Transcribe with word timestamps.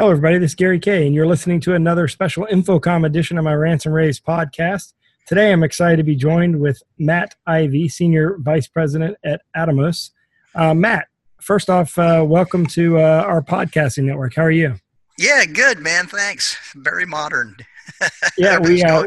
Hello, 0.00 0.12
everybody. 0.12 0.38
This 0.38 0.52
is 0.52 0.54
Gary 0.54 0.80
Kayye, 0.80 1.04
and 1.04 1.14
you're 1.14 1.26
listening 1.26 1.60
to 1.60 1.74
another 1.74 2.08
special 2.08 2.46
InfoComm 2.46 3.04
edition 3.04 3.36
of 3.36 3.44
my 3.44 3.52
Rants 3.52 3.84
and 3.84 3.94
rAVes 3.94 4.18
podcast. 4.18 4.94
Today, 5.26 5.52
I'm 5.52 5.62
excited 5.62 5.98
to 5.98 6.02
be 6.04 6.16
joined 6.16 6.58
with 6.58 6.82
Matt 6.98 7.34
Ivey, 7.46 7.86
Senior 7.90 8.38
Vice 8.38 8.66
President 8.66 9.18
at 9.26 9.42
Atomos. 9.54 10.12
Uh, 10.54 10.72
Matt, 10.72 11.08
first 11.42 11.68
off, 11.68 11.98
uh, 11.98 12.24
welcome 12.26 12.64
to 12.68 12.98
uh, 12.98 13.24
our 13.26 13.42
podcasting 13.42 14.04
network. 14.04 14.34
How 14.34 14.44
are 14.44 14.50
you? 14.50 14.76
Yeah, 15.18 15.44
good, 15.44 15.80
man. 15.80 16.06
Thanks. 16.06 16.56
Very 16.76 17.04
modern. 17.04 17.58
Yeah, 18.38 18.58
we. 18.58 18.82
Uh, 18.82 19.06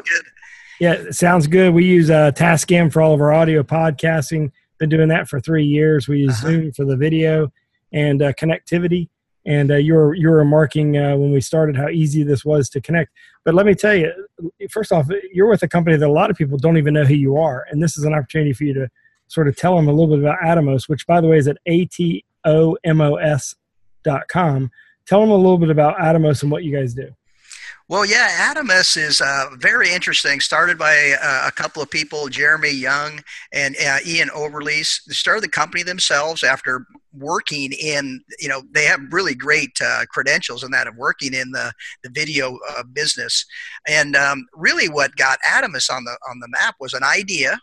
yeah, 0.79 1.09
sounds 1.09 1.47
good. 1.47 1.73
We 1.73 1.85
use 1.85 2.11
uh, 2.11 2.33
Tascam 2.33 2.93
for 2.93 3.01
all 3.01 3.15
of 3.15 3.21
our 3.21 3.33
audio 3.33 3.63
podcasting. 3.63 4.51
Been 4.77 4.89
doing 4.89 5.07
that 5.07 5.27
for 5.27 5.39
three 5.39 5.65
years. 5.65 6.07
We 6.07 6.19
use 6.19 6.37
uh-huh. 6.43 6.47
Zoom 6.51 6.71
for 6.71 6.85
the 6.85 6.95
video 6.95 7.51
and 7.91 8.21
uh, 8.21 8.33
connectivity. 8.33 9.09
And 9.45 9.71
uh, 9.71 9.75
you 9.75 9.93
were 9.93 10.13
you 10.15 10.29
were 10.29 10.37
remarking 10.37 10.97
uh, 10.97 11.15
when 11.17 11.31
we 11.31 11.41
started 11.41 11.75
how 11.75 11.89
easy 11.89 12.23
this 12.23 12.45
was 12.45 12.69
to 12.69 12.81
connect. 12.81 13.11
But 13.43 13.53
let 13.53 13.65
me 13.65 13.75
tell 13.75 13.93
you, 13.93 14.11
first 14.69 14.91
off, 14.91 15.07
you're 15.33 15.49
with 15.49 15.63
a 15.63 15.67
company 15.67 15.97
that 15.97 16.07
a 16.07 16.11
lot 16.11 16.29
of 16.29 16.37
people 16.37 16.57
don't 16.57 16.77
even 16.77 16.93
know 16.93 17.03
who 17.03 17.13
you 17.15 17.37
are, 17.37 17.65
and 17.69 17.83
this 17.83 17.97
is 17.97 18.05
an 18.05 18.13
opportunity 18.13 18.53
for 18.53 18.63
you 18.63 18.73
to 18.73 18.89
sort 19.27 19.47
of 19.47 19.55
tell 19.57 19.75
them 19.75 19.87
a 19.87 19.91
little 19.91 20.07
bit 20.07 20.19
about 20.19 20.39
Atomos, 20.39 20.87
which 20.87 21.05
by 21.07 21.19
the 21.19 21.27
way 21.27 21.37
is 21.37 21.47
at 21.47 21.57
atomos 21.67 23.55
dot 24.03 24.27
com. 24.27 24.71
Tell 25.05 25.19
them 25.19 25.31
a 25.31 25.35
little 25.35 25.57
bit 25.57 25.69
about 25.69 25.97
Atomos 25.97 26.43
and 26.43 26.51
what 26.51 26.63
you 26.63 26.73
guys 26.73 26.93
do. 26.93 27.13
Well, 27.89 28.05
yeah, 28.05 28.53
Atomos 28.53 28.95
is 28.95 29.19
uh, 29.19 29.47
very 29.57 29.91
interesting. 29.91 30.39
Started 30.39 30.77
by 30.77 31.15
uh, 31.21 31.47
a 31.47 31.51
couple 31.51 31.81
of 31.81 31.91
people, 31.91 32.27
Jeromy 32.29 32.71
Young 32.79 33.19
and 33.51 33.75
uh, 33.75 33.97
Ian 34.05 34.29
Overlease. 34.29 35.03
They 35.05 35.13
started 35.13 35.43
the 35.43 35.49
company 35.49 35.83
themselves 35.83 36.43
after 36.43 36.87
working 37.11 37.73
in, 37.73 38.23
you 38.39 38.47
know, 38.47 38.63
they 38.71 38.85
have 38.85 39.01
really 39.11 39.35
great 39.35 39.77
uh, 39.83 40.05
credentials 40.09 40.63
in 40.63 40.71
that 40.71 40.87
of 40.87 40.95
working 40.95 41.33
in 41.33 41.51
the, 41.51 41.73
the 42.03 42.09
video 42.09 42.57
uh, 42.69 42.83
business. 42.83 43.45
And 43.85 44.15
um, 44.15 44.45
really 44.53 44.87
what 44.87 45.17
got 45.17 45.39
Atomos 45.41 45.91
on 45.91 46.05
the, 46.05 46.17
on 46.29 46.39
the 46.39 46.47
map 46.47 46.75
was 46.79 46.93
an 46.93 47.03
idea 47.03 47.59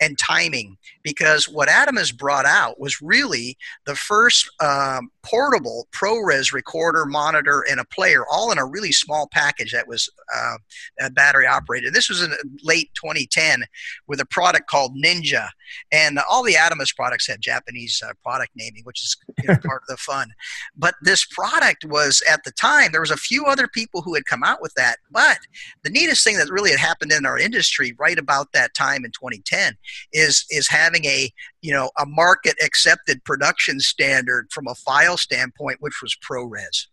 and 0.00 0.18
timing 0.18 0.76
because 1.02 1.48
what 1.48 1.68
Atomos 1.68 2.16
brought 2.16 2.46
out 2.46 2.80
was 2.80 3.00
really 3.00 3.56
the 3.86 3.94
first 3.94 4.50
um, 4.60 5.10
portable 5.22 5.88
ProRes 5.92 6.52
recorder, 6.52 7.04
monitor, 7.04 7.64
and 7.70 7.80
a 7.80 7.84
player, 7.84 8.24
all 8.30 8.50
in 8.50 8.58
a 8.58 8.66
really 8.66 8.92
small 8.92 9.28
package 9.32 9.72
that 9.72 9.88
was 9.88 10.08
uh, 10.34 11.10
battery 11.10 11.46
operated. 11.46 11.92
This 11.92 12.08
was 12.08 12.22
in 12.22 12.32
late 12.62 12.90
2010 12.94 13.64
with 14.06 14.20
a 14.20 14.26
product 14.26 14.68
called 14.68 14.96
Ninja, 14.96 15.48
and 15.92 16.18
all 16.30 16.42
the 16.42 16.54
Atomos 16.54 16.94
products 16.94 17.26
have 17.28 17.40
Japanese 17.40 18.02
uh, 18.06 18.12
product 18.22 18.50
naming, 18.54 18.82
which 18.84 19.02
is 19.02 19.16
you 19.42 19.48
know, 19.48 19.56
part 19.64 19.82
of 19.82 19.88
the 19.88 19.96
fun. 19.96 20.30
But 20.76 20.94
this 21.02 21.24
product 21.24 21.84
was 21.84 22.22
at 22.30 22.44
the 22.44 22.52
time 22.52 22.92
there 22.92 23.00
was 23.00 23.10
a 23.10 23.16
few 23.16 23.46
other 23.46 23.68
people 23.68 24.02
who 24.02 24.14
had 24.14 24.26
come 24.26 24.42
out 24.42 24.62
with 24.62 24.74
that, 24.74 24.96
but 25.10 25.38
the 25.82 25.90
neatest 25.90 26.24
thing 26.24 26.36
that 26.38 26.50
really 26.50 26.70
had 26.70 26.80
happened 26.80 27.12
in 27.12 27.26
our 27.26 27.38
industry 27.38 27.94
right 27.98 28.18
about 28.18 28.52
that 28.52 28.74
time 28.74 29.04
in 29.04 29.10
2010 29.12 29.74
is 30.12 30.44
is 30.50 30.68
having 30.68 31.04
a 31.04 31.32
you 31.62 31.72
know 31.72 31.90
a 31.98 32.06
market 32.06 32.56
accepted 32.64 33.24
production 33.24 33.80
standard 33.80 34.48
from 34.50 34.66
a 34.66 34.74
file 34.74 35.16
standpoint, 35.16 35.78
which 35.80 36.00
was 36.02 36.16
ProRes 36.28 36.86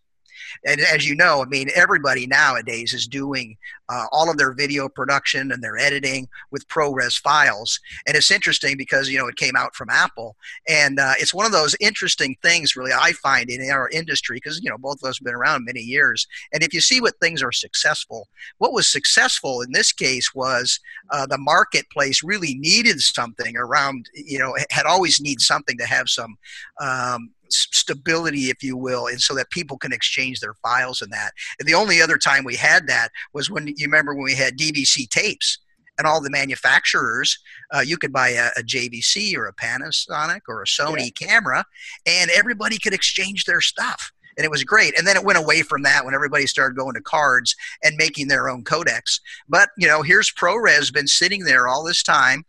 and 0.64 0.80
as 0.80 1.08
you 1.08 1.14
know, 1.14 1.42
I 1.42 1.46
mean, 1.46 1.68
everybody 1.74 2.26
nowadays 2.26 2.92
is 2.92 3.06
doing 3.06 3.56
uh, 3.88 4.06
all 4.12 4.30
of 4.30 4.36
their 4.36 4.52
video 4.52 4.88
production 4.88 5.50
and 5.50 5.62
their 5.62 5.78
editing 5.78 6.28
with 6.50 6.68
ProRes 6.68 7.18
files. 7.18 7.80
And 8.06 8.16
it's 8.16 8.30
interesting 8.30 8.76
because, 8.76 9.08
you 9.08 9.18
know, 9.18 9.28
it 9.28 9.36
came 9.36 9.56
out 9.56 9.74
from 9.74 9.88
Apple. 9.90 10.36
And 10.68 10.98
uh, 10.98 11.14
it's 11.18 11.32
one 11.32 11.46
of 11.46 11.52
those 11.52 11.74
interesting 11.80 12.36
things, 12.42 12.76
really, 12.76 12.92
I 12.92 13.12
find 13.12 13.48
in 13.48 13.70
our 13.70 13.88
industry 13.90 14.36
because, 14.36 14.60
you 14.62 14.70
know, 14.70 14.78
both 14.78 14.98
of 15.02 15.08
us 15.08 15.18
have 15.18 15.24
been 15.24 15.34
around 15.34 15.64
many 15.64 15.80
years. 15.80 16.26
And 16.52 16.62
if 16.62 16.74
you 16.74 16.80
see 16.80 17.00
what 17.00 17.18
things 17.20 17.42
are 17.42 17.52
successful, 17.52 18.28
what 18.58 18.72
was 18.72 18.88
successful 18.88 19.62
in 19.62 19.72
this 19.72 19.92
case 19.92 20.34
was 20.34 20.80
uh, 21.10 21.26
the 21.26 21.38
marketplace 21.38 22.22
really 22.22 22.54
needed 22.54 23.00
something 23.00 23.56
around, 23.56 24.10
you 24.14 24.38
know, 24.38 24.54
had 24.70 24.86
always 24.86 25.20
need 25.20 25.40
something 25.40 25.78
to 25.78 25.86
have 25.86 26.08
some 26.08 26.36
um, 26.80 27.30
stability, 27.50 28.50
if 28.50 28.62
you 28.62 28.76
will, 28.76 29.06
and 29.06 29.20
so 29.20 29.34
that 29.34 29.50
people 29.50 29.78
can 29.78 29.92
exchange 29.92 30.40
their 30.40 30.54
files 30.54 31.02
and 31.02 31.12
that. 31.12 31.32
And 31.58 31.68
the 31.68 31.74
only 31.74 32.00
other 32.00 32.18
time 32.18 32.44
we 32.44 32.56
had 32.56 32.86
that 32.88 33.10
was 33.32 33.50
when 33.50 33.68
you 33.68 33.74
remember 33.82 34.14
when 34.14 34.24
we 34.24 34.34
had 34.34 34.56
DVC 34.56 35.08
tapes 35.08 35.58
and 35.98 36.06
all 36.06 36.20
the 36.20 36.30
manufacturers, 36.30 37.38
uh, 37.74 37.80
you 37.80 37.96
could 37.96 38.12
buy 38.12 38.30
a, 38.30 38.48
a, 38.56 38.62
JVC 38.62 39.36
or 39.36 39.46
a 39.46 39.54
Panasonic 39.54 40.42
or 40.48 40.62
a 40.62 40.66
Sony 40.66 41.10
yeah. 41.20 41.26
camera, 41.26 41.64
and 42.06 42.30
everybody 42.30 42.78
could 42.78 42.94
exchange 42.94 43.44
their 43.44 43.60
stuff. 43.60 44.12
And 44.36 44.44
it 44.44 44.50
was 44.50 44.62
great. 44.62 44.96
And 44.96 45.04
then 45.04 45.16
it 45.16 45.24
went 45.24 45.38
away 45.38 45.62
from 45.62 45.82
that 45.82 46.04
when 46.04 46.14
everybody 46.14 46.46
started 46.46 46.76
going 46.76 46.94
to 46.94 47.00
cards 47.00 47.56
and 47.82 47.96
making 47.96 48.28
their 48.28 48.48
own 48.48 48.62
codecs. 48.62 49.18
But, 49.48 49.70
you 49.76 49.88
know, 49.88 50.02
here's 50.02 50.30
ProRes 50.30 50.92
been 50.92 51.08
sitting 51.08 51.42
there 51.42 51.66
all 51.66 51.82
this 51.82 52.04
time 52.04 52.44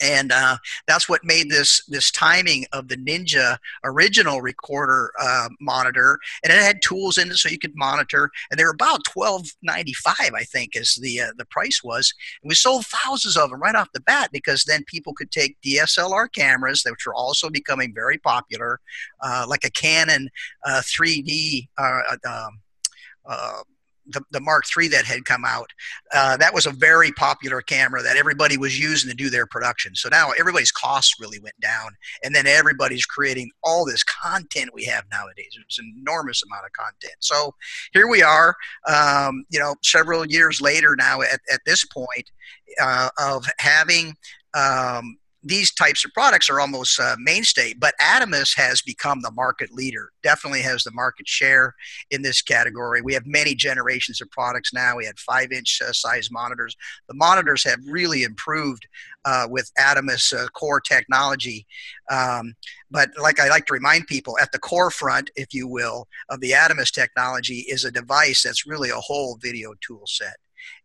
and 0.00 0.32
uh, 0.32 0.56
that's 0.86 1.08
what 1.08 1.24
made 1.24 1.50
this 1.50 1.84
this 1.86 2.10
timing 2.10 2.64
of 2.72 2.88
the 2.88 2.96
Ninja 2.96 3.58
original 3.84 4.40
recorder 4.40 5.12
uh, 5.20 5.48
monitor, 5.60 6.18
and 6.42 6.52
it 6.52 6.60
had 6.60 6.82
tools 6.82 7.18
in 7.18 7.30
it 7.30 7.36
so 7.36 7.48
you 7.48 7.58
could 7.58 7.76
monitor. 7.76 8.30
And 8.50 8.58
they 8.58 8.64
were 8.64 8.70
about 8.70 9.04
twelve 9.04 9.46
ninety 9.62 9.92
five, 9.94 10.32
I 10.34 10.42
think, 10.44 10.76
is 10.76 10.96
the 10.96 11.20
uh, 11.20 11.32
the 11.36 11.44
price 11.46 11.82
was. 11.82 12.12
And 12.42 12.48
we 12.48 12.54
sold 12.54 12.86
thousands 12.86 13.36
of 13.36 13.50
them 13.50 13.60
right 13.60 13.74
off 13.74 13.92
the 13.92 14.00
bat 14.00 14.30
because 14.32 14.64
then 14.64 14.84
people 14.84 15.14
could 15.14 15.30
take 15.30 15.60
DSLR 15.60 16.32
cameras, 16.32 16.84
which 16.88 17.06
were 17.06 17.14
also 17.14 17.50
becoming 17.50 17.94
very 17.94 18.18
popular, 18.18 18.80
uh, 19.20 19.46
like 19.48 19.64
a 19.64 19.70
Canon 19.70 20.28
3D. 20.66 21.68
Uh, 23.26 23.62
the, 24.12 24.22
the 24.30 24.40
Mark 24.40 24.64
III 24.76 24.88
that 24.88 25.04
had 25.04 25.24
come 25.24 25.44
out, 25.44 25.70
uh, 26.14 26.36
that 26.36 26.54
was 26.54 26.66
a 26.66 26.70
very 26.70 27.12
popular 27.12 27.60
camera 27.60 28.02
that 28.02 28.16
everybody 28.16 28.56
was 28.56 28.78
using 28.78 29.10
to 29.10 29.16
do 29.16 29.30
their 29.30 29.46
production. 29.46 29.94
So 29.94 30.08
now 30.08 30.30
everybody's 30.38 30.72
costs 30.72 31.14
really 31.20 31.38
went 31.40 31.58
down, 31.60 31.90
and 32.22 32.34
then 32.34 32.46
everybody's 32.46 33.06
creating 33.06 33.50
all 33.62 33.84
this 33.84 34.02
content 34.02 34.70
we 34.74 34.84
have 34.84 35.04
nowadays. 35.10 35.56
It's 35.60 35.78
an 35.78 35.94
enormous 35.98 36.42
amount 36.42 36.66
of 36.66 36.72
content. 36.72 37.16
So 37.20 37.54
here 37.92 38.08
we 38.08 38.22
are, 38.22 38.56
um, 38.88 39.44
you 39.50 39.58
know, 39.58 39.74
several 39.82 40.26
years 40.26 40.60
later 40.60 40.96
now 40.96 41.22
at, 41.22 41.40
at 41.52 41.60
this 41.66 41.84
point 41.84 42.30
uh, 42.80 43.08
of 43.18 43.44
having 43.58 44.16
um, 44.54 45.16
these 45.42 45.72
types 45.72 46.04
of 46.04 46.12
products 46.12 46.50
are 46.50 46.60
almost 46.60 47.00
uh, 47.00 47.16
mainstay, 47.18 47.72
but 47.72 47.94
Atomos 48.00 48.54
has 48.56 48.82
become 48.82 49.22
the 49.22 49.30
market 49.30 49.72
leader. 49.72 50.10
Definitely 50.22 50.60
has 50.62 50.84
the 50.84 50.90
market 50.90 51.26
share 51.26 51.74
in 52.10 52.20
this 52.20 52.42
category. 52.42 53.00
We 53.00 53.14
have 53.14 53.26
many 53.26 53.54
generations 53.54 54.20
of 54.20 54.30
products 54.30 54.74
now. 54.74 54.96
We 54.96 55.06
had 55.06 55.18
five-inch 55.18 55.80
uh, 55.82 55.92
size 55.92 56.30
monitors. 56.30 56.76
The 57.08 57.14
monitors 57.14 57.64
have 57.64 57.80
really 57.86 58.22
improved 58.22 58.86
uh, 59.24 59.46
with 59.48 59.70
Atomos 59.78 60.32
uh, 60.32 60.48
core 60.48 60.80
technology. 60.80 61.66
Um, 62.10 62.54
but 62.90 63.08
like 63.20 63.40
I 63.40 63.48
like 63.48 63.66
to 63.66 63.72
remind 63.72 64.08
people, 64.08 64.36
at 64.38 64.52
the 64.52 64.58
core 64.58 64.90
front, 64.90 65.30
if 65.36 65.54
you 65.54 65.66
will, 65.66 66.06
of 66.28 66.40
the 66.40 66.50
Atomos 66.50 66.92
technology 66.92 67.60
is 67.68 67.84
a 67.84 67.90
device 67.90 68.42
that's 68.42 68.66
really 68.66 68.90
a 68.90 68.96
whole 68.96 69.38
video 69.40 69.72
tool 69.80 70.02
set. 70.06 70.36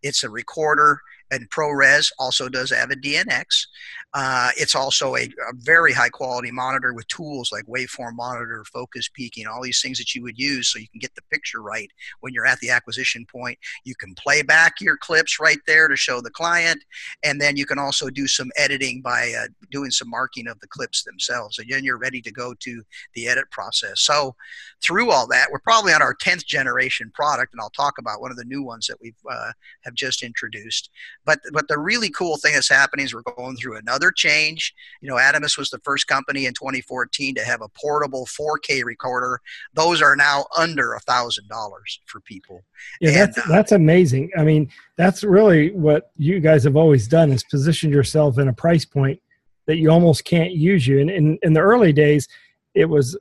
It's 0.01 0.23
a 0.23 0.29
recorder 0.29 1.01
and 1.31 1.49
ProRes 1.49 2.11
also 2.19 2.49
does 2.49 2.71
Avid 2.71 3.01
DNX. 3.01 3.67
Uh, 4.15 4.49
it's 4.55 4.75
also 4.75 5.17
a, 5.17 5.23
a, 5.23 5.53
very 5.55 5.91
high 5.91 6.07
quality 6.07 6.49
monitor 6.49 6.93
with 6.93 7.05
tools 7.09 7.51
like 7.51 7.65
waveform 7.65 8.13
monitor, 8.15 8.63
focus 8.71 9.09
peaking, 9.13 9.45
all 9.45 9.61
these 9.61 9.81
things 9.81 9.97
that 9.97 10.15
you 10.15 10.23
would 10.23 10.39
use 10.39 10.71
so 10.71 10.79
you 10.79 10.87
can 10.87 10.99
get 10.99 11.13
the 11.15 11.21
picture 11.29 11.61
right 11.61 11.91
when 12.21 12.33
you're 12.33 12.45
at 12.45 12.57
the 12.59 12.69
acquisition 12.69 13.25
point. 13.29 13.59
You 13.83 13.93
can 13.93 14.15
play 14.15 14.41
back 14.41 14.75
your 14.79 14.95
clips 14.95 15.37
right 15.37 15.57
there 15.67 15.89
to 15.89 15.97
show 15.97 16.21
the 16.21 16.29
client, 16.29 16.81
and 17.23 17.41
then 17.41 17.57
you 17.57 17.65
can 17.65 17.77
also 17.77 18.09
do 18.09 18.25
some 18.25 18.51
editing 18.55 19.01
by 19.01 19.33
uh, 19.37 19.47
doing 19.69 19.91
some 19.91 20.09
marking 20.09 20.47
of 20.47 20.61
the 20.61 20.67
clips 20.67 21.03
themselves. 21.03 21.59
And 21.59 21.69
then 21.69 21.83
you're 21.83 21.97
ready 21.97 22.21
to 22.21 22.31
go 22.31 22.53
to 22.53 22.83
the 23.15 23.27
edit 23.27 23.51
process. 23.51 23.99
So 23.99 24.33
through 24.81 25.11
all 25.11 25.27
that, 25.27 25.47
we're 25.51 25.59
probably 25.59 25.91
on 25.91 26.01
our 26.01 26.15
10th 26.15 26.45
generation 26.45 27.11
product, 27.13 27.53
and 27.53 27.59
I'll 27.59 27.69
talk 27.71 27.95
about 27.99 28.21
one 28.21 28.31
of 28.31 28.37
the 28.37 28.45
new 28.45 28.63
ones 28.63 28.87
that 28.87 28.97
we've 29.01 29.13
uh, 29.29 29.51
have 29.83 29.95
just 29.95 30.23
introduced. 30.23 30.89
But 31.25 31.39
but 31.51 31.67
the 31.67 31.77
really 31.77 32.09
cool 32.09 32.37
thing 32.37 32.53
that's 32.53 32.69
happening 32.69 33.05
is 33.05 33.13
we're 33.13 33.21
going 33.21 33.57
through 33.57 33.77
another 33.77 34.11
change. 34.11 34.73
You 35.01 35.09
know, 35.09 35.15
Atomos 35.15 35.57
was 35.57 35.69
the 35.69 35.79
first 35.79 36.07
company 36.07 36.45
in 36.45 36.53
2014 36.53 37.35
to 37.35 37.43
have 37.43 37.61
a 37.61 37.69
portable 37.69 38.25
4K 38.25 38.83
recorder. 38.83 39.41
Those 39.73 40.01
are 40.01 40.15
now 40.15 40.45
under 40.57 40.93
a 40.93 40.99
thousand 40.99 41.47
dollars 41.47 41.99
for 42.05 42.19
people. 42.21 42.63
Yeah, 43.01 43.09
and, 43.09 43.17
that's 43.17 43.37
uh, 43.37 43.43
that's 43.49 43.71
amazing. 43.71 44.31
I 44.37 44.43
mean, 44.43 44.69
that's 44.97 45.23
really 45.23 45.71
what 45.71 46.11
you 46.17 46.39
guys 46.39 46.63
have 46.63 46.75
always 46.75 47.07
done 47.07 47.31
is 47.31 47.43
position 47.43 47.89
yourself 47.89 48.37
in 48.37 48.47
a 48.47 48.53
price 48.53 48.85
point 48.85 49.19
that 49.65 49.77
you 49.77 49.89
almost 49.89 50.25
can't 50.25 50.51
use 50.51 50.85
you. 50.87 50.99
And 50.99 51.09
in, 51.09 51.39
in 51.41 51.53
the 51.53 51.59
early 51.59 51.91
days, 51.91 52.27
it 52.73 52.85
was 52.85 53.17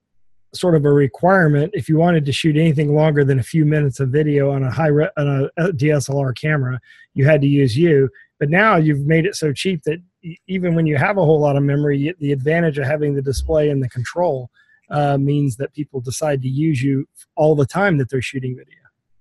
sort 0.54 0.74
of 0.74 0.84
a 0.84 0.92
requirement 0.92 1.70
if 1.74 1.88
you 1.88 1.96
wanted 1.96 2.24
to 2.26 2.32
shoot 2.32 2.56
anything 2.56 2.94
longer 2.94 3.24
than 3.24 3.38
a 3.38 3.42
few 3.42 3.64
minutes 3.64 4.00
of 4.00 4.10
video 4.10 4.50
on 4.50 4.62
a 4.62 4.70
high 4.70 4.88
re- 4.88 5.10
on 5.16 5.50
a 5.56 5.72
DSLR 5.72 6.36
camera, 6.36 6.80
you 7.14 7.26
had 7.26 7.40
to 7.40 7.46
use 7.46 7.76
you. 7.76 8.08
But 8.38 8.50
now 8.50 8.76
you've 8.76 9.06
made 9.06 9.26
it 9.26 9.36
so 9.36 9.52
cheap 9.52 9.82
that 9.84 10.00
even 10.46 10.74
when 10.74 10.86
you 10.86 10.96
have 10.96 11.18
a 11.18 11.24
whole 11.24 11.40
lot 11.40 11.56
of 11.56 11.62
memory, 11.62 12.14
the 12.18 12.32
advantage 12.32 12.78
of 12.78 12.86
having 12.86 13.14
the 13.14 13.22
display 13.22 13.70
and 13.70 13.82
the 13.82 13.88
control 13.88 14.50
uh, 14.90 15.16
means 15.18 15.56
that 15.56 15.72
people 15.72 16.00
decide 16.00 16.42
to 16.42 16.48
use 16.48 16.82
you 16.82 17.06
all 17.36 17.54
the 17.54 17.66
time 17.66 17.98
that 17.98 18.10
they're 18.10 18.22
shooting 18.22 18.56
video. 18.56 18.74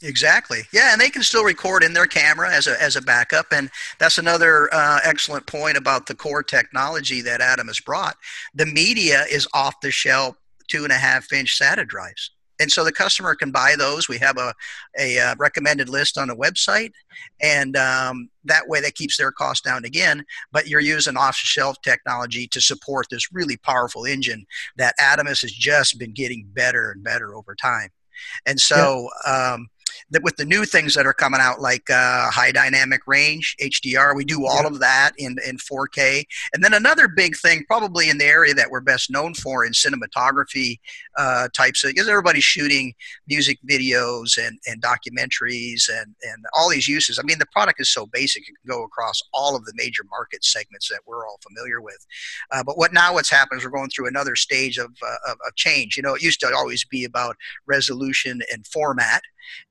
Exactly. 0.03 0.59
Yeah, 0.73 0.91
and 0.91 0.99
they 0.99 1.09
can 1.09 1.23
still 1.23 1.45
record 1.45 1.81
in 1.81 1.93
their 1.93 2.05
camera 2.05 2.53
as 2.53 2.67
a 2.67 2.81
as 2.81 2.97
a 2.97 3.01
backup, 3.01 3.47
and 3.51 3.69
that's 3.99 4.17
another 4.17 4.73
uh, 4.73 4.99
excellent 5.03 5.45
point 5.47 5.77
about 5.77 6.07
the 6.07 6.15
core 6.15 6.43
technology 6.43 7.21
that 7.21 7.39
Adam 7.39 7.67
has 7.67 7.79
brought. 7.79 8.17
The 8.53 8.65
media 8.65 9.23
is 9.31 9.47
off 9.53 9.79
the 9.79 9.91
shelf 9.91 10.35
two 10.67 10.83
and 10.83 10.91
a 10.91 10.97
half 10.97 11.31
inch 11.31 11.59
SATA 11.59 11.87
drives 11.87 12.31
and 12.59 12.71
so 12.71 12.83
the 12.83 12.91
customer 12.91 13.35
can 13.35 13.51
buy 13.51 13.75
those. 13.77 14.07
We 14.07 14.17
have 14.19 14.37
a, 14.37 14.53
a, 14.97 15.19
uh, 15.19 15.35
recommended 15.37 15.89
list 15.89 16.17
on 16.17 16.29
a 16.29 16.35
website, 16.35 16.91
and 17.41 17.75
um, 17.75 18.29
that 18.45 18.67
way 18.67 18.79
that 18.81 18.95
keeps 18.95 19.17
their 19.17 19.31
cost 19.31 19.63
down 19.63 19.85
again. 19.85 20.23
But 20.51 20.67
you're 20.67 20.79
using 20.79 21.17
off-the-shelf 21.17 21.81
technology 21.81 22.47
to 22.47 22.61
support 22.61 23.07
this 23.09 23.33
really 23.33 23.57
powerful 23.57 24.05
engine 24.05 24.45
that 24.77 24.95
Atomos 25.01 25.41
has 25.41 25.51
just 25.51 25.97
been 25.97 26.13
getting 26.13 26.47
better 26.53 26.91
and 26.91 27.03
better 27.03 27.35
over 27.35 27.55
time. 27.55 27.89
And 28.45 28.59
so 28.59 29.09
yeah. 29.25 29.53
um, 29.53 29.67
that 30.11 30.23
with 30.23 30.35
the 30.37 30.45
new 30.45 30.65
things 30.65 30.93
that 30.95 31.05
are 31.05 31.13
coming 31.13 31.41
out 31.41 31.59
like 31.61 31.89
uh, 31.89 32.29
high 32.29 32.51
dynamic 32.51 33.01
range 33.07 33.55
HDR, 33.61 34.15
we 34.15 34.23
do 34.23 34.45
all 34.45 34.61
yeah. 34.61 34.67
of 34.67 34.79
that 34.79 35.11
in 35.17 35.37
in 35.45 35.57
4K. 35.57 36.25
And 36.53 36.63
then 36.63 36.73
another 36.73 37.07
big 37.07 37.35
thing, 37.35 37.63
probably 37.67 38.09
in 38.09 38.17
the 38.17 38.25
area 38.25 38.53
that 38.53 38.69
we're 38.69 38.81
best 38.81 39.09
known 39.09 39.33
for 39.33 39.65
in 39.65 39.71
cinematography 39.71 40.79
uh, 41.17 41.47
types, 41.55 41.83
because 41.83 42.09
everybody's 42.09 42.43
shooting 42.43 42.93
music 43.27 43.59
videos 43.69 44.37
and, 44.37 44.59
and 44.67 44.81
documentaries 44.81 45.89
and 45.89 46.15
and 46.23 46.45
all 46.55 46.69
these 46.69 46.87
uses. 46.87 47.19
I 47.19 47.23
mean, 47.23 47.39
the 47.39 47.45
product 47.47 47.79
is 47.81 47.89
so 47.89 48.05
basic; 48.05 48.43
it 48.43 48.53
can 48.53 48.55
go 48.67 48.83
across 48.83 49.21
all 49.33 49.55
of 49.55 49.65
the 49.65 49.73
major 49.75 50.03
market 50.09 50.43
segments 50.43 50.89
that 50.89 51.01
we're 51.05 51.27
all 51.27 51.39
familiar 51.41 51.81
with. 51.81 52.05
Uh, 52.51 52.63
but 52.63 52.77
what 52.77 52.93
now 52.93 53.13
what's 53.13 53.29
happened 53.29 53.59
is 53.59 53.65
we're 53.65 53.71
going 53.71 53.89
through 53.89 54.07
another 54.07 54.35
stage 54.35 54.77
of, 54.77 54.91
uh, 55.05 55.31
of, 55.31 55.37
of 55.47 55.55
change. 55.55 55.97
You 55.97 56.03
know, 56.03 56.15
it 56.15 56.23
used 56.23 56.39
to 56.41 56.53
always 56.55 56.85
be 56.85 57.05
about 57.05 57.35
resolution 57.65 58.41
and 58.51 58.65
format 58.67 59.21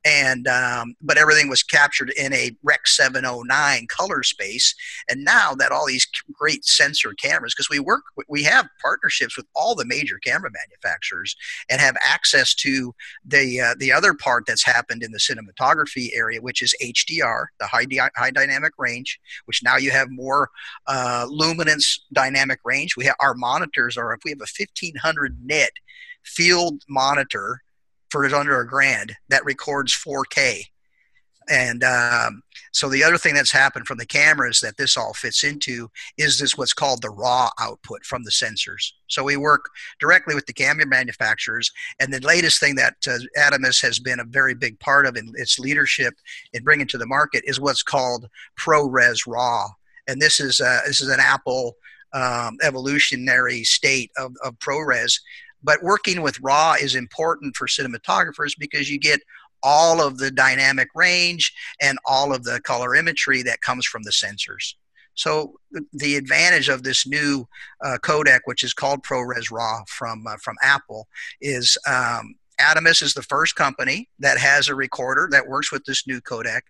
and 0.04 0.31
um, 0.48 0.94
but 1.00 1.18
everything 1.18 1.48
was 1.48 1.62
captured 1.62 2.10
in 2.16 2.32
a 2.32 2.50
Rec 2.62 2.86
709 2.86 3.86
color 3.88 4.22
space. 4.22 4.74
And 5.08 5.24
now 5.24 5.54
that 5.54 5.72
all 5.72 5.86
these 5.86 6.06
great 6.32 6.64
sensor 6.64 7.12
cameras, 7.14 7.54
because 7.54 7.70
we 7.70 7.78
work, 7.78 8.02
we 8.28 8.42
have 8.44 8.68
partnerships 8.80 9.36
with 9.36 9.46
all 9.54 9.74
the 9.74 9.84
major 9.84 10.18
camera 10.18 10.50
manufacturers 10.52 11.36
and 11.70 11.80
have 11.80 11.96
access 12.06 12.54
to 12.56 12.94
the 13.24 13.60
uh, 13.60 13.74
the 13.78 13.92
other 13.92 14.14
part 14.14 14.44
that's 14.46 14.64
happened 14.64 15.02
in 15.02 15.12
the 15.12 15.18
cinematography 15.18 16.10
area, 16.14 16.40
which 16.40 16.62
is 16.62 16.74
HDR, 16.82 17.46
the 17.58 17.66
high 17.66 17.84
di- 17.84 18.10
high 18.16 18.30
dynamic 18.30 18.72
range, 18.78 19.20
which 19.46 19.62
now 19.62 19.76
you 19.76 19.90
have 19.90 20.10
more 20.10 20.50
uh, 20.86 21.26
luminance 21.28 22.04
dynamic 22.12 22.60
range. 22.64 22.96
We 22.96 23.06
have 23.06 23.16
our 23.20 23.34
monitors 23.34 23.96
are 23.96 24.12
if 24.14 24.20
we 24.24 24.30
have 24.30 24.38
a 24.38 24.50
1500 24.58 25.38
nit 25.44 25.72
field 26.24 26.82
monitor 26.88 27.62
for 28.12 28.26
under 28.34 28.60
a 28.60 28.68
grand 28.68 29.16
that 29.30 29.44
records 29.44 29.92
4K. 29.94 30.64
And 31.48 31.82
um, 31.82 32.42
so 32.72 32.88
the 32.88 33.02
other 33.02 33.18
thing 33.18 33.34
that's 33.34 33.50
happened 33.50 33.86
from 33.86 33.98
the 33.98 34.06
cameras 34.06 34.60
that 34.60 34.76
this 34.76 34.96
all 34.96 35.14
fits 35.14 35.42
into 35.42 35.90
is 36.18 36.38
this 36.38 36.56
what's 36.56 36.74
called 36.74 37.02
the 37.02 37.10
raw 37.10 37.48
output 37.58 38.04
from 38.04 38.22
the 38.22 38.30
sensors. 38.30 38.92
So 39.08 39.24
we 39.24 39.36
work 39.36 39.64
directly 39.98 40.34
with 40.34 40.46
the 40.46 40.52
camera 40.52 40.86
manufacturers. 40.86 41.72
And 41.98 42.12
the 42.12 42.20
latest 42.20 42.60
thing 42.60 42.76
that 42.76 42.94
uh, 43.08 43.18
Atomos 43.36 43.82
has 43.82 43.98
been 43.98 44.20
a 44.20 44.24
very 44.24 44.54
big 44.54 44.78
part 44.78 45.06
of 45.06 45.16
in 45.16 45.32
its 45.34 45.58
leadership 45.58 46.14
in 46.52 46.62
bringing 46.62 46.86
to 46.88 46.98
the 46.98 47.06
market 47.06 47.42
is 47.46 47.58
what's 47.58 47.82
called 47.82 48.28
ProRes 48.60 49.26
RAW. 49.26 49.68
And 50.06 50.20
this 50.20 50.38
is 50.38 50.60
uh, 50.60 50.80
this 50.86 51.00
is 51.00 51.08
an 51.08 51.20
Apple 51.20 51.76
um, 52.12 52.58
evolutionary 52.62 53.64
state 53.64 54.10
of, 54.16 54.34
of 54.44 54.58
ProRes 54.58 55.18
but 55.62 55.82
working 55.82 56.22
with 56.22 56.40
RAW 56.40 56.74
is 56.80 56.94
important 56.94 57.56
for 57.56 57.66
cinematographers 57.66 58.52
because 58.58 58.90
you 58.90 58.98
get 58.98 59.20
all 59.62 60.00
of 60.04 60.18
the 60.18 60.30
dynamic 60.30 60.88
range 60.94 61.52
and 61.80 61.98
all 62.06 62.34
of 62.34 62.44
the 62.44 62.60
colorimetry 62.60 63.44
that 63.44 63.60
comes 63.60 63.86
from 63.86 64.02
the 64.02 64.10
sensors. 64.10 64.74
So 65.14 65.54
the 65.92 66.16
advantage 66.16 66.68
of 66.68 66.82
this 66.82 67.06
new 67.06 67.46
uh, 67.84 67.98
codec, 68.02 68.40
which 68.46 68.64
is 68.64 68.72
called 68.72 69.04
ProRes 69.04 69.50
RAW 69.50 69.84
from 69.86 70.26
uh, 70.26 70.36
from 70.42 70.56
Apple, 70.62 71.06
is 71.40 71.76
um, 71.86 72.34
is 72.58 73.12
the 73.14 73.26
first 73.28 73.54
company 73.56 74.08
that 74.20 74.38
has 74.38 74.68
a 74.68 74.74
recorder 74.74 75.28
that 75.30 75.48
works 75.48 75.72
with 75.72 75.84
this 75.84 76.06
new 76.06 76.20
codec, 76.20 76.60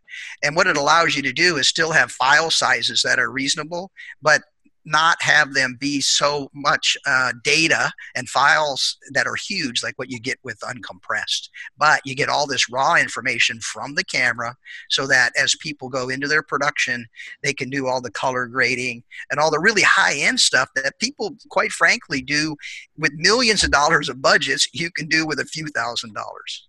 and 0.42 0.56
what 0.56 0.66
it 0.66 0.76
allows 0.76 1.14
you 1.14 1.22
to 1.22 1.32
do 1.32 1.56
is 1.56 1.68
still 1.68 1.92
have 1.92 2.10
file 2.10 2.50
sizes 2.50 3.02
that 3.02 3.18
are 3.18 3.30
reasonable, 3.30 3.90
but 4.22 4.42
not 4.84 5.22
have 5.22 5.54
them 5.54 5.76
be 5.78 6.00
so 6.00 6.50
much 6.54 6.96
uh, 7.06 7.32
data 7.44 7.92
and 8.14 8.28
files 8.28 8.96
that 9.12 9.26
are 9.26 9.36
huge 9.36 9.82
like 9.82 9.98
what 9.98 10.10
you 10.10 10.18
get 10.18 10.38
with 10.42 10.58
uncompressed. 10.60 11.48
But 11.78 12.00
you 12.04 12.14
get 12.14 12.28
all 12.28 12.46
this 12.46 12.68
raw 12.70 12.96
information 12.96 13.60
from 13.60 13.94
the 13.94 14.04
camera 14.04 14.56
so 14.90 15.06
that 15.06 15.32
as 15.40 15.54
people 15.56 15.88
go 15.88 16.08
into 16.08 16.26
their 16.26 16.42
production 16.42 17.06
they 17.42 17.52
can 17.52 17.70
do 17.70 17.86
all 17.86 18.00
the 18.00 18.10
color 18.10 18.46
grading 18.46 19.02
and 19.30 19.38
all 19.38 19.50
the 19.50 19.60
really 19.60 19.82
high 19.82 20.16
end 20.16 20.40
stuff 20.40 20.68
that 20.74 20.98
people 20.98 21.36
quite 21.50 21.72
frankly 21.72 22.20
do 22.20 22.56
with 22.98 23.12
millions 23.14 23.62
of 23.62 23.70
dollars 23.70 24.08
of 24.08 24.20
budgets 24.20 24.68
you 24.72 24.90
can 24.90 25.06
do 25.06 25.26
with 25.26 25.38
a 25.38 25.44
few 25.44 25.66
thousand 25.68 26.14
dollars. 26.14 26.68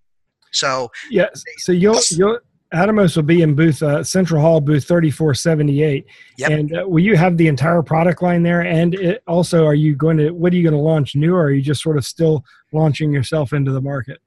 So 0.52 0.90
yes 1.10 1.44
so 1.58 1.72
you'll 1.72 2.00
you'll 2.12 2.40
Atomos 2.74 3.16
will 3.16 3.24
be 3.24 3.42
in 3.42 3.56
booth 3.56 3.82
uh, 3.84 4.04
Central 4.04 4.42
Hall 4.42 4.60
booth 4.60 4.88
3478. 4.88 6.06
Yep. 6.38 6.52
And 6.52 6.78
uh, 6.78 6.86
will 6.88 7.04
you 7.04 7.16
have 7.16 7.38
the 7.38 7.48
entire 7.48 7.82
product 7.84 8.22
line 8.22 8.44
there? 8.44 8.62
And 8.62 8.96
it, 8.96 9.24
also, 9.28 9.66
are 9.66 9.76
you 9.76 9.96
going 9.96 10.18
to, 10.18 10.32
what 10.32 10.52
are 10.54 10.56
you 10.56 10.64
going 10.64 10.74
to 10.74 10.80
launch 10.80 11.16
new 11.16 11.36
or 11.36 11.46
are 11.46 11.52
you 11.52 11.62
just 11.62 11.82
sort 11.82 11.98
of 11.98 12.06
still 12.06 12.44
launching 12.72 13.14
yourself 13.14 13.54
into 13.54 13.72
the 13.72 13.82
market? 13.82 14.20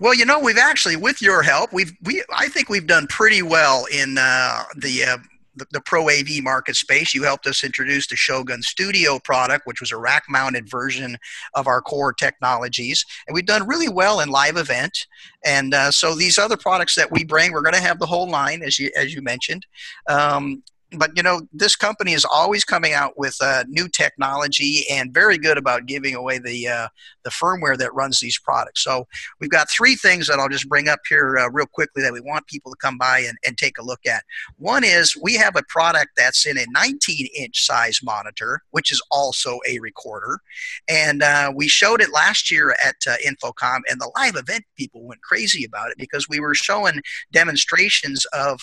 Well, 0.00 0.14
you 0.14 0.24
know, 0.24 0.38
we've 0.38 0.58
actually, 0.58 0.96
with 0.96 1.22
your 1.22 1.42
help, 1.42 1.72
we've, 1.72 1.92
we, 2.02 2.22
I 2.36 2.48
think 2.48 2.68
we've 2.68 2.86
done 2.86 3.06
pretty 3.08 3.42
well 3.42 3.86
in 3.92 4.16
uh, 4.18 4.64
the 4.76 5.04
uh, 5.04 5.18
the, 5.58 5.66
the 5.72 5.80
Pro 5.80 6.08
AV 6.08 6.42
market 6.42 6.76
space. 6.76 7.14
You 7.14 7.24
helped 7.24 7.46
us 7.46 7.64
introduce 7.64 8.06
the 8.06 8.16
Shogun 8.16 8.62
Studio 8.62 9.18
product, 9.18 9.66
which 9.66 9.80
was 9.80 9.92
a 9.92 9.96
rack 9.96 10.24
mounted 10.28 10.68
version 10.68 11.16
of 11.54 11.66
our 11.66 11.80
core 11.80 12.12
technologies. 12.12 13.04
And 13.26 13.34
we've 13.34 13.46
done 13.46 13.66
really 13.66 13.88
well 13.88 14.20
in 14.20 14.28
live 14.28 14.56
event. 14.56 15.06
And 15.44 15.74
uh, 15.74 15.90
so 15.90 16.14
these 16.14 16.38
other 16.38 16.56
products 16.56 16.94
that 16.94 17.10
we 17.10 17.24
bring, 17.24 17.52
we're 17.52 17.62
going 17.62 17.74
to 17.74 17.80
have 17.80 17.98
the 17.98 18.06
whole 18.06 18.28
line, 18.28 18.62
as 18.62 18.78
you, 18.78 18.90
as 18.96 19.14
you 19.14 19.22
mentioned. 19.22 19.66
Um, 20.08 20.62
but 20.92 21.10
you 21.16 21.22
know 21.22 21.42
this 21.52 21.76
company 21.76 22.12
is 22.12 22.24
always 22.24 22.64
coming 22.64 22.92
out 22.92 23.18
with 23.18 23.36
uh, 23.40 23.64
new 23.68 23.88
technology 23.88 24.84
and 24.90 25.12
very 25.12 25.36
good 25.36 25.58
about 25.58 25.86
giving 25.86 26.14
away 26.14 26.38
the 26.38 26.66
uh, 26.68 26.88
the 27.24 27.30
firmware 27.30 27.76
that 27.76 27.94
runs 27.94 28.20
these 28.20 28.38
products. 28.38 28.82
So 28.82 29.06
we've 29.40 29.50
got 29.50 29.70
three 29.70 29.94
things 29.94 30.26
that 30.28 30.38
i'll 30.38 30.48
just 30.48 30.68
bring 30.68 30.88
up 30.88 31.00
here 31.08 31.36
uh, 31.38 31.50
real 31.50 31.66
quickly 31.66 32.02
that 32.02 32.12
we 32.12 32.20
want 32.20 32.46
people 32.46 32.72
to 32.72 32.78
come 32.80 32.96
by 32.96 33.20
and, 33.20 33.36
and 33.46 33.58
take 33.58 33.78
a 33.78 33.84
look 33.84 34.06
at. 34.06 34.22
One 34.56 34.84
is 34.84 35.16
we 35.20 35.34
have 35.34 35.56
a 35.56 35.62
product 35.68 36.10
that's 36.16 36.46
in 36.46 36.56
a 36.58 36.66
19 36.70 37.28
inch 37.36 37.64
size 37.64 38.00
monitor 38.02 38.62
which 38.70 38.92
is 38.92 39.02
also 39.10 39.58
a 39.68 39.78
recorder. 39.80 40.40
And 40.88 41.22
uh, 41.22 41.52
we 41.54 41.68
showed 41.68 42.00
it 42.00 42.12
last 42.12 42.50
year 42.50 42.76
at 42.84 42.96
uh, 43.06 43.16
InfoComm 43.26 43.80
and 43.90 44.00
the 44.00 44.10
live 44.16 44.36
event 44.36 44.64
people 44.76 45.02
went 45.02 45.22
crazy 45.22 45.64
about 45.64 45.90
it 45.90 45.98
because 45.98 46.28
we 46.28 46.40
were 46.40 46.54
showing 46.54 47.00
demonstrations 47.32 48.24
of 48.32 48.60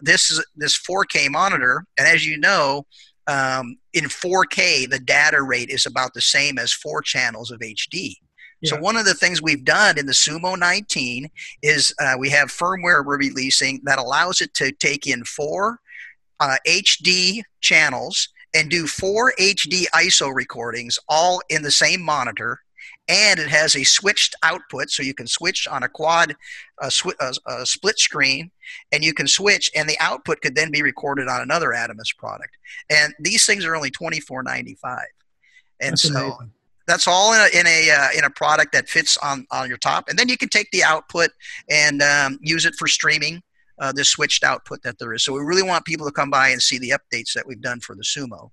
this 0.00 0.30
is 0.30 0.44
this 0.56 0.78
4K 0.78 1.28
monitor, 1.30 1.67
and 1.98 2.08
as 2.08 2.26
you 2.26 2.38
know, 2.38 2.86
um, 3.26 3.76
in 3.92 4.04
4K 4.04 4.88
the 4.88 4.98
data 4.98 5.42
rate 5.42 5.70
is 5.70 5.86
about 5.86 6.14
the 6.14 6.20
same 6.20 6.58
as 6.58 6.72
four 6.72 7.02
channels 7.02 7.50
of 7.50 7.60
HD. 7.60 8.14
Yeah. 8.60 8.70
So 8.70 8.80
one 8.80 8.96
of 8.96 9.04
the 9.04 9.14
things 9.14 9.40
we've 9.40 9.64
done 9.64 9.98
in 9.98 10.06
the 10.06 10.12
Sumo 10.12 10.58
19 10.58 11.28
is 11.62 11.94
uh, 12.00 12.14
we 12.18 12.28
have 12.30 12.48
firmware 12.48 13.04
we're 13.04 13.18
releasing 13.18 13.80
that 13.84 13.98
allows 13.98 14.40
it 14.40 14.52
to 14.54 14.72
take 14.72 15.06
in 15.06 15.24
four 15.24 15.78
uh, 16.40 16.56
HD 16.66 17.42
channels 17.60 18.28
and 18.54 18.70
do 18.70 18.86
four 18.86 19.32
HD 19.38 19.84
ISO 19.94 20.34
recordings 20.34 20.98
all 21.08 21.40
in 21.50 21.62
the 21.62 21.70
same 21.70 22.02
monitor 22.02 22.60
and 23.08 23.40
it 23.40 23.48
has 23.48 23.74
a 23.74 23.84
switched 23.84 24.34
output 24.42 24.90
so 24.90 25.02
you 25.02 25.14
can 25.14 25.26
switch 25.26 25.66
on 25.66 25.82
a 25.82 25.88
quad 25.88 26.36
a, 26.80 26.90
sw- 26.90 27.16
a, 27.20 27.32
a, 27.46 27.66
split 27.66 27.98
screen 27.98 28.50
and 28.92 29.02
you 29.02 29.14
can 29.14 29.26
switch 29.26 29.70
and 29.74 29.88
the 29.88 29.96
output 30.00 30.40
could 30.42 30.54
then 30.54 30.70
be 30.70 30.82
recorded 30.82 31.26
on 31.28 31.40
another 31.40 31.70
Atomos 31.70 32.16
product. 32.16 32.56
And 32.90 33.14
these 33.18 33.46
things 33.46 33.64
are 33.64 33.74
only 33.74 33.90
24.95 33.90 34.98
and 35.80 35.92
that's 35.92 36.02
so 36.02 36.10
amazing. 36.10 36.52
that's 36.86 37.08
all 37.08 37.32
in 37.32 37.40
a 37.40 37.58
in 37.58 37.66
a, 37.66 37.90
uh, 37.90 38.08
in 38.18 38.24
a 38.24 38.30
product 38.30 38.72
that 38.72 38.88
fits 38.88 39.16
on 39.18 39.46
on 39.50 39.68
your 39.68 39.78
top. 39.78 40.08
And 40.08 40.18
then 40.18 40.28
you 40.28 40.36
can 40.36 40.48
take 40.48 40.70
the 40.70 40.84
output 40.84 41.30
and 41.70 42.02
um, 42.02 42.38
use 42.42 42.66
it 42.66 42.74
for 42.74 42.88
streaming 42.88 43.42
uh, 43.78 43.92
the 43.92 44.04
switched 44.04 44.44
output 44.44 44.82
that 44.82 44.98
there 44.98 45.14
is. 45.14 45.24
So 45.24 45.32
we 45.32 45.40
really 45.40 45.62
want 45.62 45.84
people 45.84 46.06
to 46.06 46.12
come 46.12 46.30
by 46.30 46.48
and 46.48 46.60
see 46.60 46.78
the 46.78 46.90
updates 46.90 47.32
that 47.34 47.46
we've 47.46 47.60
done 47.60 47.80
for 47.80 47.94
the 47.94 48.02
sumo 48.02 48.50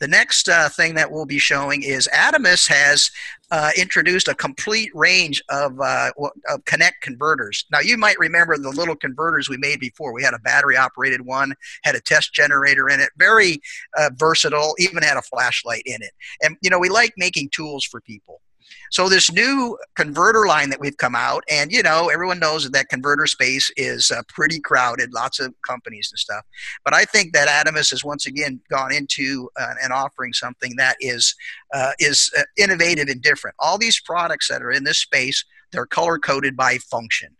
the 0.00 0.08
next 0.08 0.48
uh, 0.48 0.68
thing 0.68 0.94
that 0.94 1.10
we'll 1.10 1.26
be 1.26 1.38
showing 1.38 1.82
is 1.82 2.08
Atomos 2.14 2.68
has 2.68 3.10
uh, 3.50 3.70
introduced 3.76 4.28
a 4.28 4.34
complete 4.34 4.90
range 4.94 5.42
of, 5.50 5.80
uh, 5.80 6.10
of 6.48 6.64
Connect 6.64 7.00
converters. 7.00 7.64
Now, 7.70 7.80
you 7.80 7.96
might 7.96 8.18
remember 8.18 8.58
the 8.58 8.70
little 8.70 8.96
converters 8.96 9.48
we 9.48 9.56
made 9.56 9.80
before. 9.80 10.12
We 10.12 10.22
had 10.22 10.34
a 10.34 10.38
battery 10.40 10.76
operated 10.76 11.20
one, 11.20 11.54
had 11.84 11.94
a 11.94 12.00
test 12.00 12.34
generator 12.34 12.88
in 12.88 13.00
it, 13.00 13.10
very 13.16 13.60
uh, 13.96 14.10
versatile, 14.16 14.74
even 14.78 15.02
had 15.02 15.16
a 15.16 15.22
flashlight 15.22 15.82
in 15.86 16.02
it. 16.02 16.12
And, 16.42 16.56
you 16.60 16.70
know, 16.70 16.78
we 16.78 16.88
like 16.88 17.14
making 17.16 17.50
tools 17.50 17.84
for 17.84 18.00
people. 18.00 18.40
So 18.90 19.08
this 19.08 19.32
new 19.32 19.76
converter 19.94 20.46
line 20.46 20.70
that 20.70 20.80
we've 20.80 20.96
come 20.96 21.14
out, 21.14 21.44
and 21.50 21.72
you 21.72 21.82
know, 21.82 22.08
everyone 22.08 22.38
knows 22.38 22.64
that 22.64 22.72
that 22.72 22.88
converter 22.88 23.26
space 23.26 23.70
is 23.76 24.10
uh, 24.10 24.22
pretty 24.28 24.60
crowded, 24.60 25.12
lots 25.12 25.40
of 25.40 25.54
companies 25.66 26.10
and 26.12 26.18
stuff. 26.18 26.44
But 26.84 26.94
I 26.94 27.04
think 27.04 27.32
that 27.32 27.48
Atomos 27.48 27.90
has 27.90 28.04
once 28.04 28.26
again 28.26 28.60
gone 28.70 28.92
into 28.92 29.50
uh, 29.58 29.74
and 29.82 29.92
offering 29.92 30.32
something 30.32 30.74
that 30.76 30.96
is 31.00 31.34
uh, 31.74 31.92
is 31.98 32.30
uh, 32.38 32.42
innovative 32.56 33.08
and 33.08 33.22
different. 33.22 33.56
All 33.58 33.78
these 33.78 34.00
products 34.00 34.48
that 34.48 34.62
are 34.62 34.70
in 34.70 34.84
this 34.84 34.98
space, 34.98 35.44
they're 35.72 35.86
color 35.86 36.18
coded 36.18 36.56
by 36.56 36.78
function. 36.78 37.36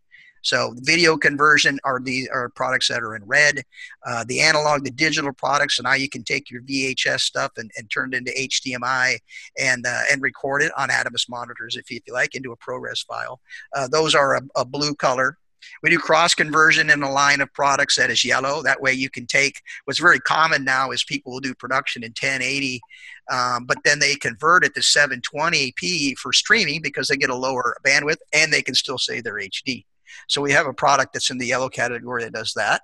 So 0.46 0.74
video 0.76 1.16
conversion 1.16 1.80
are 1.82 1.98
the 1.98 2.30
are 2.32 2.50
products 2.50 2.86
that 2.86 3.02
are 3.02 3.16
in 3.16 3.24
red. 3.24 3.64
Uh, 4.06 4.24
the 4.28 4.40
analog, 4.40 4.84
the 4.84 4.92
digital 4.92 5.32
products, 5.32 5.76
so 5.76 5.82
now 5.82 5.94
you 5.94 6.08
can 6.08 6.22
take 6.22 6.52
your 6.52 6.62
VHS 6.62 7.22
stuff 7.22 7.50
and, 7.56 7.68
and 7.76 7.90
turn 7.90 8.14
it 8.14 8.18
into 8.18 8.30
HDMI 8.30 9.18
and 9.58 9.84
uh, 9.84 10.02
and 10.08 10.22
record 10.22 10.62
it 10.62 10.70
on 10.78 10.88
Atomos 10.88 11.28
monitors 11.28 11.76
if 11.76 11.90
you, 11.90 11.96
if 11.96 12.04
you 12.06 12.12
like 12.12 12.36
into 12.36 12.52
a 12.52 12.56
ProRes 12.58 13.04
file. 13.04 13.40
Uh, 13.74 13.88
those 13.88 14.14
are 14.14 14.36
a, 14.36 14.42
a 14.54 14.64
blue 14.64 14.94
color. 14.94 15.36
We 15.82 15.90
do 15.90 15.98
cross 15.98 16.32
conversion 16.32 16.90
in 16.90 17.02
a 17.02 17.10
line 17.10 17.40
of 17.40 17.52
products 17.52 17.96
that 17.96 18.08
is 18.08 18.24
yellow. 18.24 18.62
That 18.62 18.80
way 18.80 18.92
you 18.92 19.10
can 19.10 19.26
take 19.26 19.60
what's 19.84 19.98
very 19.98 20.20
common 20.20 20.62
now 20.62 20.92
is 20.92 21.02
people 21.02 21.32
will 21.32 21.40
do 21.40 21.56
production 21.56 22.04
in 22.04 22.10
1080, 22.10 22.80
um, 23.32 23.64
but 23.66 23.78
then 23.84 23.98
they 23.98 24.14
convert 24.14 24.64
it 24.64 24.74
to 24.74 24.80
720p 24.80 26.16
for 26.18 26.32
streaming 26.32 26.82
because 26.82 27.08
they 27.08 27.16
get 27.16 27.30
a 27.30 27.34
lower 27.34 27.76
bandwidth 27.84 28.18
and 28.32 28.52
they 28.52 28.62
can 28.62 28.76
still 28.76 28.98
say 28.98 29.20
they're 29.20 29.40
HD. 29.40 29.84
So 30.28 30.40
we 30.40 30.52
have 30.52 30.66
a 30.66 30.72
product 30.72 31.12
that's 31.12 31.30
in 31.30 31.38
the 31.38 31.46
yellow 31.46 31.68
category 31.68 32.24
that 32.24 32.32
does 32.32 32.52
that. 32.54 32.82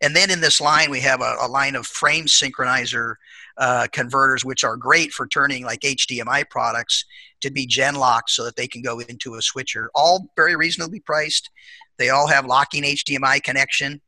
And 0.00 0.14
then 0.14 0.30
in 0.30 0.40
this 0.40 0.60
line, 0.60 0.90
we 0.90 1.00
have 1.00 1.20
a, 1.20 1.36
a 1.40 1.48
line 1.48 1.76
of 1.76 1.86
frame 1.86 2.26
synchronizer 2.26 3.14
uh, 3.56 3.86
converters, 3.92 4.44
which 4.44 4.64
are 4.64 4.76
great 4.76 5.12
for 5.12 5.26
turning 5.26 5.64
like 5.64 5.80
HDMI 5.80 6.48
products 6.50 7.04
to 7.40 7.50
be 7.50 7.66
gen 7.66 7.94
locked 7.94 8.30
so 8.30 8.44
that 8.44 8.56
they 8.56 8.66
can 8.66 8.82
go 8.82 9.00
into 9.00 9.34
a 9.34 9.42
switcher. 9.42 9.90
All 9.94 10.28
very 10.36 10.56
reasonably 10.56 11.00
priced. 11.00 11.50
They 11.96 12.10
all 12.10 12.28
have 12.28 12.46
locking 12.46 12.82
HDMI 12.82 13.42
connection 13.42 14.00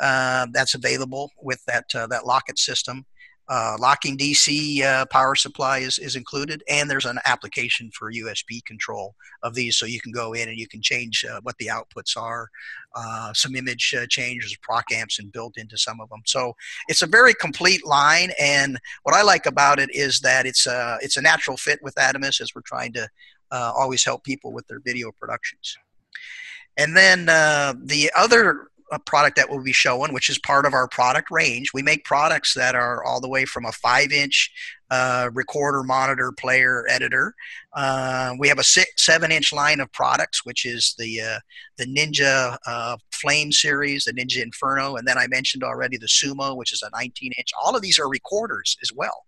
uh, 0.00 0.46
that's 0.52 0.74
available 0.74 1.30
with 1.40 1.64
that 1.66 1.84
uh, 1.94 2.06
that 2.08 2.22
Lockit 2.22 2.58
system. 2.58 3.04
Uh, 3.48 3.76
locking 3.80 4.16
DC 4.16 4.82
uh, 4.82 5.04
power 5.06 5.34
supply 5.34 5.78
is, 5.78 5.98
is 5.98 6.14
included, 6.14 6.62
and 6.68 6.88
there's 6.88 7.04
an 7.04 7.18
application 7.26 7.90
for 7.90 8.12
USB 8.12 8.64
control 8.64 9.16
of 9.42 9.54
these, 9.54 9.76
so 9.76 9.84
you 9.84 10.00
can 10.00 10.12
go 10.12 10.32
in 10.32 10.48
and 10.48 10.58
you 10.58 10.68
can 10.68 10.80
change 10.80 11.24
uh, 11.24 11.40
what 11.42 11.56
the 11.58 11.66
outputs 11.66 12.16
are. 12.16 12.48
Uh, 12.94 13.32
some 13.32 13.56
image 13.56 13.94
uh, 13.98 14.06
changes, 14.08 14.56
proc 14.62 14.84
amps, 14.92 15.18
and 15.18 15.32
built 15.32 15.56
into 15.56 15.76
some 15.76 16.00
of 16.00 16.08
them. 16.08 16.20
So 16.24 16.54
it's 16.86 17.02
a 17.02 17.06
very 17.06 17.34
complete 17.34 17.84
line, 17.84 18.30
and 18.40 18.78
what 19.02 19.14
I 19.14 19.22
like 19.22 19.46
about 19.46 19.80
it 19.80 19.90
is 19.92 20.20
that 20.20 20.46
it's 20.46 20.66
a 20.66 20.98
it's 21.02 21.16
a 21.16 21.22
natural 21.22 21.56
fit 21.56 21.80
with 21.82 21.96
Atomos 21.96 22.40
as 22.40 22.54
we're 22.54 22.62
trying 22.62 22.92
to 22.92 23.08
uh, 23.50 23.72
always 23.76 24.04
help 24.04 24.22
people 24.22 24.52
with 24.52 24.66
their 24.68 24.80
video 24.80 25.10
productions. 25.10 25.76
And 26.78 26.96
then 26.96 27.26
the 27.26 28.10
other 28.16 28.68
a 28.92 28.98
product 28.98 29.36
that 29.36 29.48
we'll 29.48 29.64
be 29.64 29.72
showing, 29.72 30.12
which 30.12 30.28
is 30.28 30.38
part 30.38 30.66
of 30.66 30.74
our 30.74 30.86
product 30.86 31.30
range. 31.30 31.72
We 31.72 31.82
make 31.82 32.04
products 32.04 32.52
that 32.54 32.74
are 32.74 33.02
all 33.02 33.20
the 33.20 33.28
way 33.28 33.46
from 33.46 33.64
a 33.64 33.72
five 33.72 34.12
inch 34.12 34.52
uh, 34.90 35.30
recorder, 35.32 35.82
monitor, 35.82 36.30
player, 36.30 36.84
editor. 36.90 37.34
Uh, 37.72 38.34
we 38.38 38.48
have 38.48 38.58
a 38.58 38.64
six, 38.64 38.90
seven 38.98 39.32
inch 39.32 39.50
line 39.50 39.80
of 39.80 39.90
products, 39.92 40.44
which 40.44 40.66
is 40.66 40.94
the 40.98 41.22
uh, 41.22 41.38
the 41.78 41.86
Ninja 41.86 42.58
uh, 42.66 42.98
Flame 43.10 43.50
series, 43.50 44.04
the 44.04 44.12
Ninja 44.12 44.42
Inferno, 44.42 44.96
and 44.96 45.08
then 45.08 45.16
I 45.16 45.26
mentioned 45.28 45.64
already 45.64 45.96
the 45.96 46.06
Sumo, 46.06 46.54
which 46.54 46.74
is 46.74 46.82
a 46.82 46.90
19 46.94 47.32
inch. 47.38 47.48
All 47.58 47.74
of 47.74 47.80
these 47.80 47.98
are 47.98 48.08
recorders 48.08 48.76
as 48.82 48.92
well, 48.94 49.24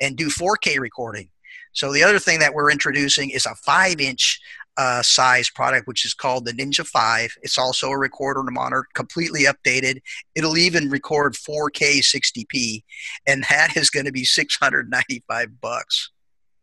and 0.00 0.16
do 0.16 0.26
4K 0.26 0.80
recording. 0.80 1.28
So 1.74 1.92
the 1.92 2.02
other 2.02 2.18
thing 2.18 2.38
that 2.38 2.54
we're 2.54 2.70
introducing 2.70 3.30
is 3.30 3.46
a 3.46 3.54
five 3.56 4.00
inch 4.00 4.40
uh, 4.76 5.02
size 5.02 5.50
product, 5.50 5.86
which 5.86 6.04
is 6.04 6.14
called 6.14 6.44
the 6.44 6.52
Ninja 6.52 6.86
5. 6.86 7.36
It's 7.42 7.58
also 7.58 7.90
a 7.90 7.98
recorder 7.98 8.40
and 8.40 8.48
a 8.48 8.52
monitor, 8.52 8.86
completely 8.94 9.44
updated. 9.44 10.00
It'll 10.34 10.56
even 10.56 10.90
record 10.90 11.34
4K 11.34 12.00
60p, 12.00 12.82
and 13.26 13.44
that 13.50 13.76
is 13.76 13.90
going 13.90 14.06
to 14.06 14.12
be 14.12 14.24
695 14.24 15.60
bucks. 15.60 16.10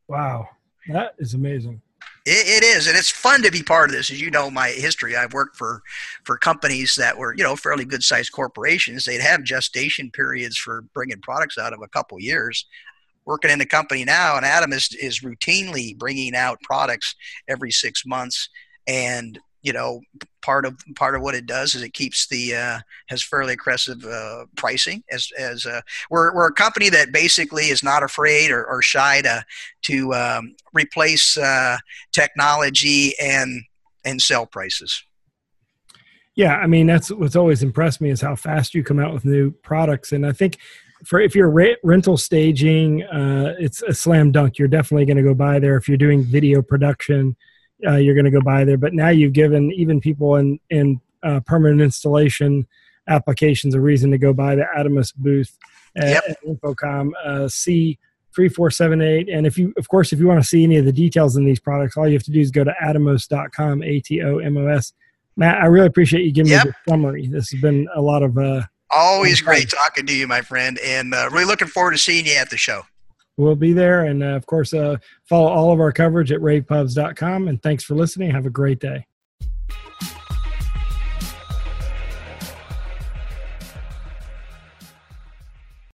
Wow, 0.07 0.49
that 0.89 1.15
is 1.19 1.33
amazing. 1.33 1.81
It, 2.25 2.63
it 2.63 2.63
is, 2.63 2.87
and 2.87 2.95
it's 2.95 3.09
fun 3.09 3.41
to 3.43 3.51
be 3.51 3.63
part 3.63 3.89
of 3.89 3.95
this. 3.95 4.11
As 4.11 4.21
you 4.21 4.29
know, 4.29 4.51
my 4.51 4.69
history, 4.69 5.15
I've 5.15 5.33
worked 5.33 5.57
for 5.57 5.81
for 6.23 6.37
companies 6.37 6.95
that 6.95 7.17
were, 7.17 7.33
you 7.35 7.43
know, 7.43 7.55
fairly 7.55 7.85
good 7.85 8.03
sized 8.03 8.31
corporations. 8.31 9.05
They'd 9.05 9.21
have 9.21 9.43
gestation 9.43 10.11
periods 10.11 10.57
for 10.57 10.83
bringing 10.93 11.19
products 11.21 11.57
out 11.57 11.73
of 11.73 11.81
a 11.81 11.87
couple 11.87 12.19
years 12.19 12.65
working 13.25 13.51
in 13.51 13.59
the 13.59 13.65
company 13.65 14.05
now, 14.05 14.37
and 14.37 14.45
Adam 14.45 14.73
is 14.73 14.89
is 14.99 15.21
routinely 15.21 15.97
bringing 15.97 16.35
out 16.35 16.61
products 16.61 17.15
every 17.47 17.71
six 17.71 18.05
months, 18.05 18.49
and 18.87 19.39
you 19.61 19.73
know 19.73 20.01
part 20.41 20.65
of 20.65 20.75
part 20.95 21.15
of 21.15 21.21
what 21.21 21.35
it 21.35 21.45
does 21.45 21.75
is 21.75 21.81
it 21.81 21.93
keeps 21.93 22.27
the 22.27 22.55
uh, 22.55 22.79
has 23.07 23.23
fairly 23.23 23.53
aggressive 23.53 24.03
uh, 24.03 24.45
pricing 24.55 25.03
as 25.11 25.29
as 25.37 25.65
uh, 25.65 25.81
we're 26.09 26.33
we're 26.33 26.47
a 26.47 26.53
company 26.53 26.89
that 26.89 27.11
basically 27.11 27.65
is 27.65 27.83
not 27.83 28.03
afraid 28.03 28.51
or, 28.51 28.65
or 28.65 28.81
shy 28.81 29.21
to 29.21 29.43
to 29.83 30.13
um, 30.13 30.55
replace 30.73 31.37
uh, 31.37 31.77
technology 32.11 33.13
and 33.19 33.63
and 34.03 34.21
sell 34.21 34.45
prices. 34.45 35.03
Yeah, 36.35 36.55
I 36.55 36.67
mean 36.67 36.87
that's 36.87 37.11
what's 37.11 37.35
always 37.35 37.61
impressed 37.61 38.01
me 38.01 38.09
is 38.09 38.21
how 38.21 38.35
fast 38.35 38.73
you 38.73 38.83
come 38.83 38.99
out 38.99 39.13
with 39.13 39.25
new 39.25 39.51
products, 39.51 40.11
and 40.11 40.25
I 40.25 40.31
think 40.31 40.57
for 41.05 41.19
if 41.19 41.35
you're 41.35 41.49
re- 41.49 41.77
rental 41.83 42.17
staging, 42.17 43.03
uh, 43.03 43.55
it's 43.59 43.81
a 43.83 43.93
slam 43.93 44.31
dunk. 44.31 44.57
You're 44.57 44.67
definitely 44.67 45.05
going 45.05 45.17
to 45.17 45.23
go 45.23 45.33
by 45.33 45.59
there. 45.59 45.77
If 45.77 45.87
you're 45.87 45.97
doing 45.97 46.23
video 46.23 46.61
production, 46.61 47.35
uh, 47.87 47.95
you're 47.95 48.15
going 48.15 48.25
to 48.25 48.31
go 48.31 48.41
by 48.41 48.63
there. 48.63 48.77
But 48.77 48.93
now 48.93 49.09
you've 49.09 49.33
given 49.33 49.71
even 49.71 49.99
people 49.99 50.35
in 50.35 50.59
in 50.69 51.01
uh, 51.23 51.39
permanent 51.41 51.81
installation 51.81 52.67
applications 53.07 53.75
a 53.75 53.81
reason 53.81 54.11
to 54.11 54.17
go 54.17 54.33
by 54.33 54.55
the 54.55 54.65
Atomos 54.77 55.13
booth 55.15 55.57
at, 55.95 56.09
yep. 56.09 56.23
at 56.29 56.43
InfoComm. 56.43 57.11
Uh, 57.23 57.47
C 57.47 57.97
three 58.33 58.49
four 58.49 58.71
seven 58.71 59.01
eight. 59.01 59.29
And 59.29 59.45
if 59.45 59.57
you, 59.57 59.73
of 59.77 59.87
course, 59.89 60.13
if 60.13 60.19
you 60.19 60.27
want 60.27 60.41
to 60.41 60.47
see 60.47 60.63
any 60.63 60.77
of 60.77 60.85
the 60.85 60.91
details 60.91 61.35
in 61.35 61.45
these 61.45 61.59
products, 61.59 61.97
all 61.97 62.07
you 62.07 62.13
have 62.13 62.23
to 62.23 62.31
do 62.31 62.39
is 62.39 62.51
go 62.51 62.63
to 62.63 62.73
atomos.com. 62.81 63.83
A 63.83 63.99
T 63.99 64.21
O 64.21 64.37
M 64.37 64.57
O 64.57 64.67
S. 64.67 64.93
Matt, 65.37 65.61
I 65.61 65.67
really 65.67 65.87
appreciate 65.87 66.25
you 66.25 66.31
giving 66.31 66.51
yep. 66.51 66.65
me 66.65 66.71
the 66.71 66.91
summary. 66.91 67.27
This 67.27 67.49
has 67.51 67.61
been 67.61 67.87
a 67.95 68.01
lot 68.01 68.21
of 68.21 68.37
uh, 68.37 68.63
Always 68.93 69.41
great 69.41 69.69
talking 69.69 70.05
to 70.05 70.13
you, 70.13 70.27
my 70.27 70.41
friend, 70.41 70.77
and 70.79 71.13
uh, 71.13 71.29
really 71.31 71.45
looking 71.45 71.67
forward 71.67 71.91
to 71.91 71.97
seeing 71.97 72.25
you 72.25 72.35
at 72.35 72.49
the 72.49 72.57
show. 72.57 72.81
We'll 73.37 73.55
be 73.55 73.73
there. 73.73 74.05
And 74.05 74.23
uh, 74.23 74.35
of 74.35 74.45
course, 74.45 74.73
uh, 74.73 74.97
follow 75.27 75.47
all 75.47 75.71
of 75.71 75.79
our 75.79 75.91
coverage 75.91 76.31
at 76.31 76.41
ravepubs.com. 76.41 77.47
And 77.47 77.61
thanks 77.63 77.83
for 77.83 77.95
listening. 77.95 78.31
Have 78.31 78.45
a 78.45 78.51
great 78.51 78.79
day. 78.79 79.05